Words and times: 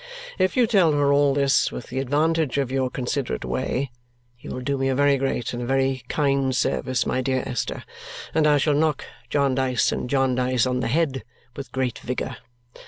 If 0.39 0.57
you 0.57 0.65
tell 0.65 0.93
her 0.93 1.13
all 1.13 1.35
this 1.35 1.71
with 1.71 1.89
the 1.89 1.99
advantage 1.99 2.57
of 2.57 2.71
your 2.71 2.89
considerate 2.89 3.45
way, 3.45 3.91
you 4.39 4.49
will 4.49 4.61
do 4.61 4.75
me 4.75 4.89
a 4.89 4.95
very 4.95 5.15
great 5.15 5.53
and 5.53 5.61
a 5.61 5.65
very 5.67 6.01
kind 6.07 6.55
service, 6.55 7.05
my 7.05 7.21
dear 7.21 7.43
Esther; 7.45 7.83
and 8.33 8.47
I 8.47 8.57
shall 8.57 8.73
knock 8.73 9.05
Jarndyce 9.29 9.91
and 9.91 10.09
Jarndyce 10.09 10.65
on 10.65 10.79
the 10.79 10.87
head 10.87 11.23
with 11.55 11.71
greater 11.71 12.07
vigour. 12.07 12.37